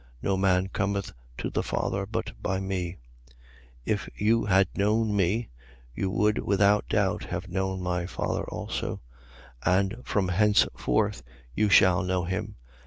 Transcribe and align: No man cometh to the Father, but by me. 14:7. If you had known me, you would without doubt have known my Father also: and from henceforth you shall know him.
No 0.23 0.35
man 0.35 0.65
cometh 0.67 1.11
to 1.37 1.51
the 1.51 1.61
Father, 1.61 2.07
but 2.07 2.31
by 2.41 2.59
me. 2.59 2.97
14:7. 3.85 3.85
If 3.85 4.09
you 4.15 4.45
had 4.45 4.75
known 4.75 5.15
me, 5.15 5.49
you 5.93 6.09
would 6.09 6.39
without 6.39 6.89
doubt 6.89 7.25
have 7.25 7.49
known 7.49 7.83
my 7.83 8.07
Father 8.07 8.43
also: 8.49 8.99
and 9.63 9.97
from 10.03 10.29
henceforth 10.29 11.21
you 11.53 11.69
shall 11.69 12.01
know 12.01 12.23
him. 12.23 12.55